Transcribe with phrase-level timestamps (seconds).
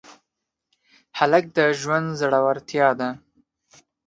[1.17, 3.09] هلک د ژوند زړورتیا ده.